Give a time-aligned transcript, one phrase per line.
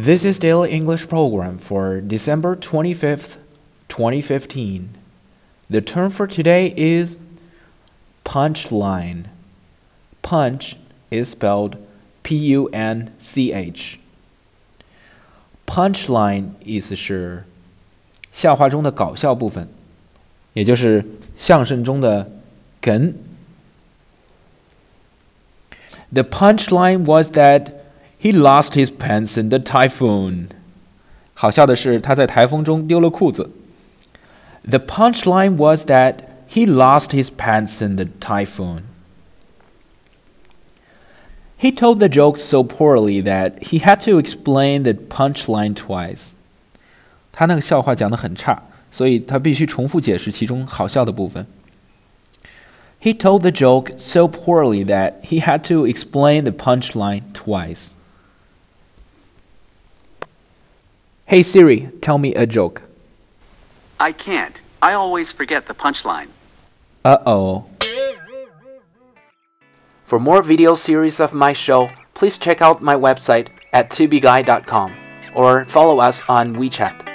[0.00, 3.38] This is Daily English Program for December 25th,
[3.88, 4.90] 2015.
[5.70, 7.18] The term for today is
[8.24, 9.26] punchline.
[10.22, 10.76] Punch
[11.10, 11.76] is spelled
[12.22, 13.98] P U N C H.
[15.66, 17.44] Punchline 意思是
[18.32, 19.68] 笑话中的搞笑部分，
[20.52, 21.04] 也就是
[21.36, 22.30] 相声中的
[22.80, 23.14] 梗。
[26.12, 27.72] The punchline was that
[28.20, 30.48] he lost his pants in the typhoon.
[31.34, 33.50] 好笑的是，他在台风中丢了裤子。
[34.68, 36.16] The punchline was that
[36.48, 38.82] he lost his pants in the typhoon.
[41.58, 46.32] He told the joke so poorly that he had to explain the punchline twice.
[47.32, 51.46] 他那个笑话讲得很差，所以他必须重复解释其中好笑的部分。
[53.00, 57.90] He told the joke so poorly that he had to explain the punchline twice.
[61.31, 62.81] Hey Siri, tell me a joke.
[64.01, 64.61] I can't.
[64.81, 66.27] I always forget the punchline.
[67.05, 67.67] Uh oh.
[70.03, 74.91] For more video series of my show, please check out my website at tubeguy.com
[75.33, 77.10] or follow us on WeChat.